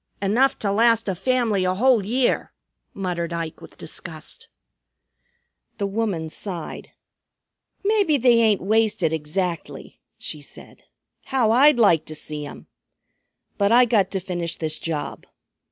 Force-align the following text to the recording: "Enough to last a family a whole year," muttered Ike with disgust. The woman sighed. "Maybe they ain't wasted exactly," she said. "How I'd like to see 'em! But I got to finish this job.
"Enough 0.19 0.57
to 0.57 0.71
last 0.71 1.07
a 1.07 1.13
family 1.13 1.63
a 1.63 1.75
whole 1.75 2.03
year," 2.03 2.51
muttered 2.95 3.31
Ike 3.31 3.61
with 3.61 3.77
disgust. 3.77 4.47
The 5.77 5.85
woman 5.85 6.27
sighed. 6.31 6.89
"Maybe 7.85 8.17
they 8.17 8.39
ain't 8.41 8.61
wasted 8.61 9.13
exactly," 9.13 9.99
she 10.17 10.41
said. 10.41 10.85
"How 11.25 11.51
I'd 11.51 11.77
like 11.77 12.05
to 12.05 12.15
see 12.15 12.47
'em! 12.47 12.65
But 13.59 13.71
I 13.71 13.85
got 13.85 14.09
to 14.09 14.19
finish 14.19 14.57
this 14.57 14.79
job. 14.79 15.27